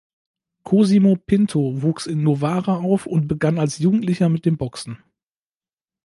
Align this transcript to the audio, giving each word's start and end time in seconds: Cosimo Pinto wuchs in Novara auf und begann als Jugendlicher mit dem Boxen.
Cosimo 0.63 1.15
Pinto 1.15 1.83
wuchs 1.83 2.07
in 2.07 2.23
Novara 2.23 2.77
auf 2.77 3.05
und 3.05 3.27
begann 3.27 3.59
als 3.59 3.77
Jugendlicher 3.77 4.29
mit 4.29 4.47
dem 4.47 4.57
Boxen. 4.57 4.97